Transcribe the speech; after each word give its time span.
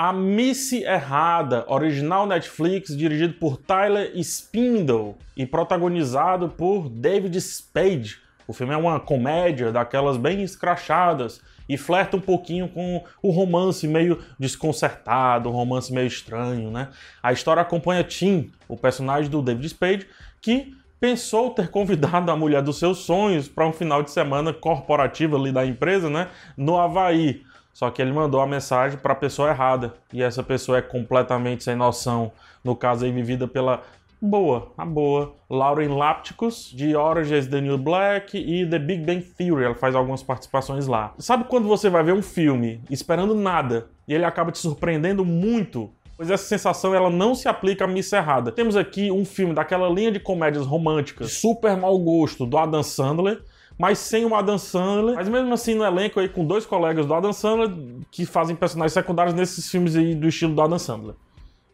A 0.00 0.12
Missy 0.12 0.84
Errada, 0.84 1.64
original 1.66 2.24
Netflix, 2.24 2.96
dirigido 2.96 3.34
por 3.34 3.56
Tyler 3.56 4.12
Spindle 4.22 5.16
e 5.36 5.44
protagonizado 5.44 6.48
por 6.50 6.88
David 6.88 7.36
Spade. 7.40 8.20
O 8.46 8.52
filme 8.52 8.72
é 8.72 8.76
uma 8.76 9.00
comédia 9.00 9.72
daquelas 9.72 10.16
bem 10.16 10.40
escrachadas 10.44 11.40
e 11.68 11.76
flerta 11.76 12.16
um 12.16 12.20
pouquinho 12.20 12.68
com 12.68 13.02
o 13.20 13.30
romance 13.30 13.88
meio 13.88 14.22
desconcertado, 14.38 15.48
um 15.48 15.52
romance 15.52 15.92
meio 15.92 16.06
estranho, 16.06 16.70
né? 16.70 16.90
A 17.20 17.32
história 17.32 17.60
acompanha 17.60 18.04
Tim, 18.04 18.52
o 18.68 18.76
personagem 18.76 19.28
do 19.28 19.42
David 19.42 19.68
Spade, 19.68 20.06
que 20.40 20.78
pensou 21.00 21.50
ter 21.50 21.70
convidado 21.70 22.30
a 22.30 22.36
mulher 22.36 22.62
dos 22.62 22.78
seus 22.78 22.98
sonhos 22.98 23.48
para 23.48 23.66
um 23.66 23.72
final 23.72 24.02
de 24.04 24.12
semana 24.12 24.52
corporativo 24.52 25.36
ali 25.36 25.50
da 25.50 25.66
empresa, 25.66 26.08
né, 26.08 26.28
no 26.56 26.76
Havaí. 26.76 27.42
Só 27.78 27.92
que 27.92 28.02
ele 28.02 28.10
mandou 28.10 28.40
a 28.40 28.46
mensagem 28.46 28.98
para 28.98 29.12
a 29.12 29.16
pessoa 29.16 29.50
errada. 29.50 29.94
E 30.12 30.20
essa 30.20 30.42
pessoa 30.42 30.78
é 30.78 30.82
completamente 30.82 31.62
sem 31.62 31.76
noção. 31.76 32.32
No 32.64 32.74
caso 32.74 33.04
aí, 33.04 33.12
vivida 33.12 33.46
pela 33.46 33.84
boa, 34.20 34.72
a 34.76 34.84
boa, 34.84 35.36
Lauren 35.48 35.96
Lapticus, 35.96 36.72
de 36.74 36.96
Orange 36.96 37.32
is 37.32 37.46
the 37.46 37.60
New 37.60 37.78
Black 37.78 38.36
e 38.36 38.68
The 38.68 38.80
Big 38.80 39.04
Bang 39.04 39.22
Theory. 39.22 39.64
Ela 39.64 39.76
faz 39.76 39.94
algumas 39.94 40.24
participações 40.24 40.88
lá. 40.88 41.14
Sabe 41.20 41.44
quando 41.44 41.68
você 41.68 41.88
vai 41.88 42.02
ver 42.02 42.14
um 42.14 42.20
filme 42.20 42.80
esperando 42.90 43.32
nada 43.32 43.86
e 44.08 44.12
ele 44.12 44.24
acaba 44.24 44.50
te 44.50 44.58
surpreendendo 44.58 45.24
muito? 45.24 45.88
Pois 46.16 46.32
essa 46.32 46.48
sensação 46.48 46.96
ela 46.96 47.10
não 47.10 47.32
se 47.32 47.46
aplica 47.46 47.84
a 47.84 47.86
Miss 47.86 48.12
Errada. 48.12 48.50
Temos 48.50 48.76
aqui 48.76 49.12
um 49.12 49.24
filme 49.24 49.54
daquela 49.54 49.88
linha 49.88 50.10
de 50.10 50.18
comédias 50.18 50.66
românticas, 50.66 51.34
super 51.34 51.76
mau 51.76 51.96
gosto, 51.96 52.44
do 52.44 52.58
Adam 52.58 52.82
Sandler, 52.82 53.40
mas 53.78 53.98
sem 53.98 54.24
o 54.24 54.34
Adam 54.34 54.58
Sandler. 54.58 55.14
Mas 55.14 55.28
mesmo 55.28 55.54
assim 55.54 55.74
no 55.74 55.84
elenco 55.84 56.18
aí 56.18 56.28
com 56.28 56.44
dois 56.44 56.66
colegas 56.66 57.06
do 57.06 57.14
Adam 57.14 57.32
Sandler 57.32 57.70
que 58.10 58.26
fazem 58.26 58.56
personagens 58.56 58.92
secundários 58.92 59.34
nesses 59.34 59.70
filmes 59.70 59.94
aí 59.94 60.14
do 60.14 60.28
estilo 60.28 60.54
do 60.54 60.60
Adam 60.60 60.78
Sandler. 60.78 61.14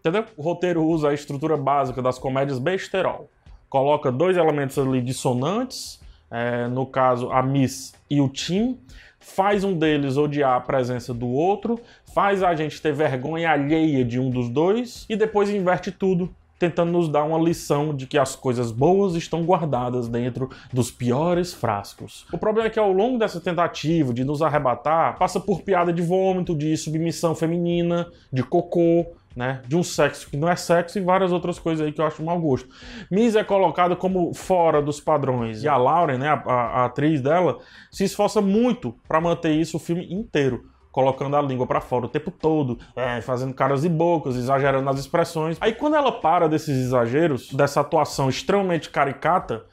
Entendeu? 0.00 0.27
O 0.36 0.42
roteiro 0.42 0.84
usa 0.84 1.08
a 1.08 1.14
estrutura 1.14 1.56
básica 1.56 2.02
das 2.02 2.19
comédias 2.19 2.58
besterol. 2.58 3.30
Coloca 3.70 4.12
dois 4.12 4.36
elementos 4.36 4.78
ali 4.78 5.00
dissonantes, 5.00 5.98
é, 6.30 6.69
no 6.69 6.84
caso 6.84 7.32
a 7.32 7.42
Miss 7.42 7.94
e 8.10 8.20
o 8.20 8.28
Tim, 8.28 8.78
faz 9.19 9.64
um 9.64 9.72
deles 9.72 10.19
odiar 10.19 10.56
a 10.56 10.60
presença 10.60 11.14
do 11.14 11.27
outro, 11.27 11.80
faz 12.14 12.42
a 12.42 12.55
gente 12.55 12.80
ter 12.82 12.92
vergonha 12.92 13.50
alheia 13.50 14.05
de 14.05 14.20
um 14.20 14.28
dos 14.28 14.50
dois 14.50 15.06
e 15.08 15.16
depois 15.16 15.48
inverte 15.48 15.91
tudo 15.91 16.28
tentando 16.64 16.92
nos 16.92 17.08
dar 17.08 17.24
uma 17.24 17.38
lição 17.38 17.94
de 17.94 18.06
que 18.06 18.16
as 18.16 18.34
coisas 18.34 18.72
boas 18.72 19.14
estão 19.14 19.42
guardadas 19.42 20.08
dentro 20.08 20.48
dos 20.72 20.90
piores 20.90 21.52
frascos. 21.52 22.26
O 22.32 22.38
problema 22.38 22.68
é 22.68 22.70
que 22.70 22.78
ao 22.78 22.90
longo 22.90 23.18
dessa 23.18 23.40
tentativa 23.40 24.14
de 24.14 24.24
nos 24.24 24.40
arrebatar, 24.40 25.18
passa 25.18 25.38
por 25.38 25.62
piada 25.62 25.92
de 25.92 26.00
vômito, 26.00 26.56
de 26.56 26.74
submissão 26.76 27.34
feminina, 27.34 28.06
de 28.32 28.42
cocô, 28.42 29.06
né, 29.36 29.60
de 29.66 29.76
um 29.76 29.82
sexo 29.82 30.30
que 30.30 30.36
não 30.36 30.48
é 30.48 30.56
sexo 30.56 30.96
e 30.96 31.02
várias 31.02 31.32
outras 31.32 31.58
coisas 31.58 31.84
aí 31.84 31.92
que 31.92 32.00
eu 32.00 32.06
acho 32.06 32.22
mau 32.22 32.40
gosto. 32.40 32.68
Miss 33.10 33.34
é 33.34 33.44
colocada 33.44 33.94
como 33.96 34.32
fora 34.32 34.80
dos 34.80 35.00
padrões 35.00 35.62
e 35.62 35.68
a 35.68 35.76
Lauren, 35.76 36.18
né, 36.18 36.28
a, 36.28 36.42
a, 36.46 36.54
a 36.54 36.84
atriz 36.86 37.20
dela, 37.20 37.58
se 37.90 38.04
esforça 38.04 38.40
muito 38.40 38.94
para 39.06 39.20
manter 39.20 39.52
isso 39.52 39.76
o 39.76 39.80
filme 39.80 40.06
inteiro 40.10 40.73
colocando 40.95 41.34
a 41.34 41.42
língua 41.42 41.67
para 41.67 41.81
fora 41.81 42.06
o 42.06 42.09
tempo 42.09 42.31
todo, 42.31 42.78
é, 42.95 43.20
fazendo 43.20 43.53
caras 43.53 43.84
e 43.84 43.89
bocas, 43.89 44.37
exagerando 44.37 44.84
nas 44.84 45.00
expressões. 45.00 45.59
Aí 45.61 45.75
quando 45.75 45.97
ela 45.97 46.12
para 46.12 46.48
desses 46.48 46.78
exageros, 46.78 47.50
dessa 47.50 47.81
atuação 47.81 48.28
extremamente 48.28 48.91
caricata, 48.91 49.65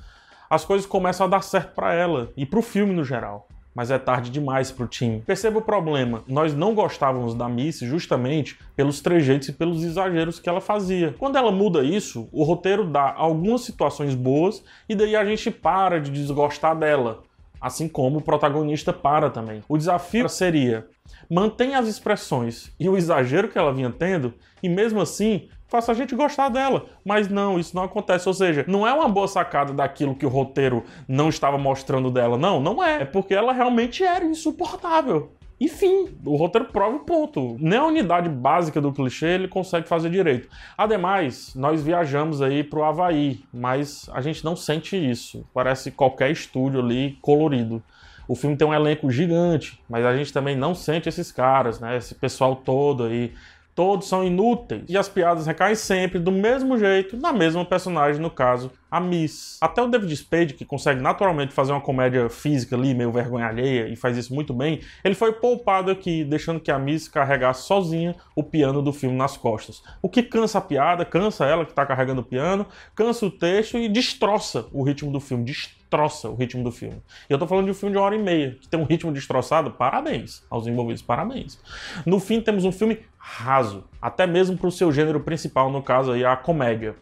as 0.50 0.66
coisas 0.66 0.88
começam 0.88 1.28
a 1.28 1.30
dar 1.30 1.44
certo 1.44 1.76
para 1.76 1.94
ela 1.94 2.32
e 2.36 2.44
para 2.44 2.58
o 2.58 2.64
filme 2.64 2.92
no 2.92 3.04
geral. 3.06 3.48
Mas 3.74 3.92
é 3.92 4.00
tarde 4.00 4.32
demais 4.32 4.72
para 4.72 4.84
o 4.84 4.88
time. 4.88 5.22
Perceba 5.22 5.60
o 5.60 5.62
problema. 5.62 6.24
Nós 6.28 6.56
não 6.56 6.74
gostávamos 6.74 7.36
da 7.36 7.48
Missy 7.48 7.86
justamente 7.86 8.58
pelos 8.76 9.00
trejeitos 9.00 9.50
e 9.50 9.54
pelos 9.54 9.84
exageros 9.84 10.40
que 10.40 10.50
ela 10.50 10.60
fazia. 10.60 11.14
Quando 11.20 11.38
ela 11.38 11.52
muda 11.52 11.84
isso, 11.84 12.28
o 12.32 12.44
roteiro 12.44 12.84
dá 12.84 13.14
algumas 13.16 13.62
situações 13.62 14.16
boas 14.16 14.64
e 14.90 14.96
daí 14.96 15.16
a 15.16 15.24
gente 15.24 15.52
para 15.52 16.02
de 16.02 16.10
desgostar 16.10 16.76
dela 16.76 17.22
assim 17.62 17.88
como 17.88 18.18
o 18.18 18.22
protagonista 18.22 18.92
para 18.92 19.30
também. 19.30 19.62
O 19.70 19.78
desafio 19.78 20.28
seria 20.28 20.88
mantenha 21.30 21.80
as 21.80 21.88
expressões 21.88 22.74
e 22.80 22.90
o 22.90 22.98
exagero 22.98 23.48
que 23.48 23.58
ela 23.58 23.74
vinha 23.74 23.92
tendo 23.92 24.34
e 24.62 24.68
mesmo 24.68 25.00
assim 25.00 25.48
faça 25.68 25.94
a 25.94 25.96
gente 25.96 26.14
gostar 26.14 26.50
dela. 26.50 26.86
Mas 27.06 27.30
não, 27.30 27.58
isso 27.58 27.74
não 27.74 27.84
acontece. 27.84 28.28
Ou 28.28 28.34
seja, 28.34 28.66
não 28.68 28.86
é 28.86 28.94
uma 28.94 29.08
boa 29.08 29.28
sacada 29.28 29.72
daquilo 29.72 30.14
que 30.14 30.26
o 30.26 30.30
roteiro 30.30 30.84
não 31.08 31.30
estava 31.30 31.58
mostrando 31.58 32.12
dela. 32.12 32.38
Não, 32.38 32.60
não 32.60 32.84
é. 32.84 33.04
É 33.04 33.06
porque 33.06 33.34
ela 33.34 33.54
realmente 33.54 34.04
era 34.04 34.26
insuportável. 34.26 35.32
E 35.62 35.68
fim, 35.68 36.10
o 36.26 36.38
roteiro 36.38 36.70
prova 36.70 36.96
o 36.96 37.02
ponto. 37.02 37.56
Nem 37.60 37.78
a 37.78 37.86
unidade 37.86 38.28
básica 38.28 38.82
do 38.82 38.92
clichê 38.92 39.28
ele 39.28 39.48
consegue 39.48 39.88
fazer 39.88 40.10
direito. 40.10 40.50
Ademais, 40.76 41.54
nós 41.54 41.84
viajamos 41.84 42.42
aí 42.42 42.64
pro 42.64 42.84
Havaí, 42.84 43.42
mas 43.54 44.10
a 44.12 44.22
gente 44.22 44.44
não 44.44 44.56
sente 44.56 44.98
isso. 44.98 45.46
Parece 45.54 45.92
qualquer 45.92 46.32
estúdio 46.32 46.80
ali 46.80 47.16
colorido. 47.22 47.80
O 48.28 48.34
filme 48.36 48.58
tem 48.58 48.68
um 48.68 48.74
elenco 48.74 49.12
gigante, 49.12 49.80
mas 49.88 50.04
a 50.04 50.18
gente 50.18 50.34
também 50.34 50.56
não 50.56 50.74
sente 50.74 51.08
esses 51.08 51.32
caras, 51.32 51.80
né? 51.80 51.96
Esse 51.96 52.16
pessoal 52.16 52.56
todo 52.56 53.04
aí 53.04 53.32
todos 53.76 54.08
são 54.08 54.24
inúteis. 54.26 54.86
E 54.90 54.98
as 54.98 55.08
piadas 55.08 55.46
recaem 55.46 55.76
sempre 55.76 56.18
do 56.18 56.32
mesmo 56.32 56.76
jeito 56.76 57.16
na 57.16 57.32
mesma 57.32 57.64
personagem, 57.64 58.20
no 58.20 58.32
caso, 58.32 58.72
a 58.92 59.00
Miss. 59.00 59.58
Até 59.62 59.82
o 59.82 59.88
David 59.88 60.14
Spade, 60.18 60.54
que 60.54 60.66
consegue 60.66 61.02
naturalmente 61.02 61.54
fazer 61.54 61.72
uma 61.72 61.80
comédia 61.80 62.30
física 62.30 62.76
ali, 62.76 62.94
meio 62.94 63.12
vergonha 63.12 63.48
alheia, 63.48 63.88
e 63.88 63.96
faz 63.96 64.18
isso 64.18 64.36
muito 64.36 64.54
bem, 64.54 64.82
ele 65.02 65.16
foi 65.16 65.32
poupado 65.32 65.90
aqui, 65.90 66.26
deixando 66.26 66.60
que 66.60 66.70
a 66.70 66.78
Miss 66.78 67.08
carregasse 67.08 67.64
sozinha 67.64 68.14
o 68.36 68.44
piano 68.44 68.82
do 68.82 68.92
filme 68.92 69.16
nas 69.16 69.38
costas. 69.38 69.82
O 70.02 70.10
que 70.10 70.22
cansa 70.22 70.58
a 70.58 70.62
piada, 70.62 71.06
cansa 71.06 71.46
ela 71.46 71.64
que 71.64 71.72
está 71.72 71.86
carregando 71.86 72.20
o 72.20 72.26
piano, 72.26 72.68
cansa 72.94 73.26
o 73.26 73.32
texto 73.32 73.78
e 73.78 73.88
destroça 73.88 74.68
o 74.74 74.84
ritmo 74.84 75.10
do 75.10 75.22
filme, 75.22 75.46
destroça 75.46 76.30
o 76.30 76.36
ritmo 76.36 76.64
do 76.64 76.72
filme. 76.72 77.02
E 77.30 77.34
eu 77.34 77.40
tô 77.40 77.48
falando 77.48 77.66
de 77.66 77.72
um 77.72 77.74
filme 77.74 77.94
de 77.94 77.98
uma 77.98 78.06
hora 78.06 78.16
e 78.16 78.22
meia, 78.22 78.58
que 78.60 78.68
tem 78.68 78.80
um 78.80 78.84
ritmo 78.84 79.12
destroçado, 79.12 79.72
parabéns 79.72 80.44
aos 80.50 80.68
envolvidos, 80.68 81.02
parabéns. 81.02 81.58
No 82.06 82.20
fim, 82.20 82.42
temos 82.42 82.66
um 82.66 82.72
filme 82.72 83.00
raso, 83.18 83.86
até 84.02 84.28
mesmo 84.28 84.58
para 84.58 84.68
o 84.68 84.72
seu 84.72 84.92
gênero 84.92 85.22
principal, 85.22 85.72
no 85.72 85.82
caso 85.82 86.12
aí 86.12 86.26
a 86.26 86.36
comédia. 86.36 86.96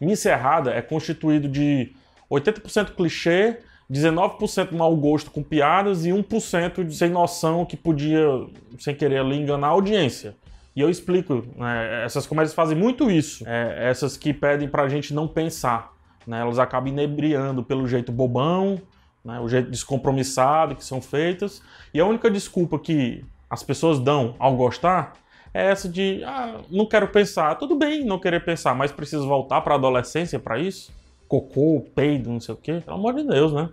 Miss 0.00 0.24
Errada 0.24 0.72
é 0.72 0.82
constituído 0.82 1.48
de 1.48 1.92
80% 2.30 2.94
clichê, 2.94 3.58
19% 3.90 4.72
mau 4.72 4.96
gosto 4.96 5.30
com 5.30 5.42
piadas 5.42 6.06
e 6.06 6.10
1% 6.10 6.84
de 6.84 6.94
sem 6.94 7.10
noção 7.10 7.64
que 7.64 7.76
podia, 7.76 8.26
sem 8.78 8.94
querer 8.94 9.18
ali, 9.18 9.36
enganar 9.36 9.68
a 9.68 9.70
audiência. 9.70 10.34
E 10.74 10.80
eu 10.80 10.88
explico, 10.88 11.44
né, 11.56 12.04
essas 12.04 12.26
comédias 12.26 12.54
fazem 12.54 12.76
muito 12.76 13.10
isso, 13.10 13.44
é, 13.46 13.90
essas 13.90 14.16
que 14.16 14.32
pedem 14.32 14.66
pra 14.66 14.88
gente 14.88 15.12
não 15.12 15.28
pensar. 15.28 15.92
Né, 16.26 16.40
elas 16.40 16.58
acabam 16.58 16.88
inebriando 16.88 17.62
pelo 17.62 17.86
jeito 17.86 18.10
bobão, 18.10 18.80
né, 19.22 19.38
o 19.40 19.48
jeito 19.48 19.70
descompromissado 19.70 20.74
que 20.74 20.84
são 20.84 21.02
feitas, 21.02 21.60
e 21.92 22.00
a 22.00 22.06
única 22.06 22.30
desculpa 22.30 22.78
que 22.78 23.22
as 23.50 23.62
pessoas 23.62 24.00
dão 24.00 24.34
ao 24.38 24.56
gostar 24.56 25.12
é 25.54 25.70
essa 25.70 25.88
de, 25.88 26.22
ah, 26.24 26.60
não 26.70 26.86
quero 26.86 27.08
pensar. 27.08 27.54
Tudo 27.56 27.76
bem 27.76 28.04
não 28.04 28.18
querer 28.18 28.44
pensar, 28.44 28.74
mas 28.74 28.90
preciso 28.90 29.26
voltar 29.26 29.60
para 29.60 29.74
a 29.74 29.76
adolescência 29.76 30.38
para 30.38 30.58
isso? 30.58 30.92
Cocô, 31.28 31.84
peido, 31.94 32.30
não 32.30 32.40
sei 32.40 32.54
o 32.54 32.58
quê? 32.58 32.80
Pelo 32.84 32.96
amor 32.96 33.14
de 33.14 33.24
Deus, 33.24 33.52
né? 33.52 33.68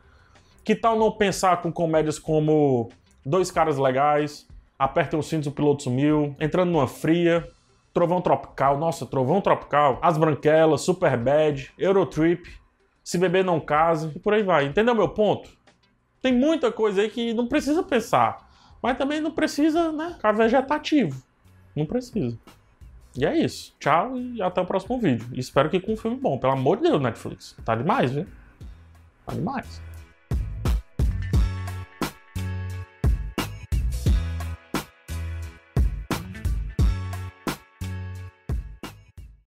Que 0.63 0.75
tal 0.75 0.97
não 0.97 1.11
pensar 1.11 1.61
com 1.61 1.71
comédias 1.71 2.19
como 2.19 2.89
Dois 3.25 3.49
Caras 3.51 3.77
Legais, 3.77 4.47
Apertem 4.77 5.19
os 5.19 5.27
cintos, 5.27 5.47
o 5.47 5.51
piloto 5.51 5.83
sumiu, 5.83 6.33
Entrando 6.39 6.71
numa 6.71 6.87
fria, 6.87 7.45
Trovão 7.93 8.21
Tropical, 8.21 8.77
nossa, 8.77 9.05
Trovão 9.05 9.41
Tropical, 9.41 9.99
As 10.01 10.17
Branquelas, 10.17 10.81
Super 10.81 11.17
Bad, 11.17 11.71
Eurotrip, 11.77 12.45
Se 13.03 13.17
Beber 13.17 13.43
Não 13.43 13.59
Case, 13.59 14.09
e 14.15 14.19
por 14.19 14.33
aí 14.33 14.41
vai. 14.41 14.65
Entendeu 14.65 14.95
meu 14.95 15.09
ponto? 15.09 15.49
Tem 16.21 16.33
muita 16.33 16.71
coisa 16.71 17.01
aí 17.01 17.09
que 17.09 17.33
não 17.33 17.47
precisa 17.47 17.83
pensar, 17.83 18.49
mas 18.81 18.97
também 18.97 19.19
não 19.19 19.31
precisa, 19.31 19.91
né, 19.91 20.13
ficar 20.15 20.31
vegetativo. 20.31 21.21
Não 21.79 21.85
precisa. 21.85 22.37
E 23.17 23.25
é 23.25 23.37
isso. 23.37 23.73
Tchau 23.79 24.17
e 24.17 24.41
até 24.41 24.61
o 24.61 24.65
próximo 24.65 24.99
vídeo. 24.99 25.27
espero 25.33 25.69
que 25.69 25.79
com 25.79 25.93
um 25.93 25.97
filme 25.97 26.17
bom. 26.17 26.37
Pelo 26.37 26.53
amor 26.53 26.77
de 26.77 26.83
Deus, 26.83 27.01
Netflix. 27.01 27.55
Tá 27.65 27.75
demais, 27.75 28.11
viu? 28.11 28.27
Tá 29.25 29.33
demais. 29.33 29.81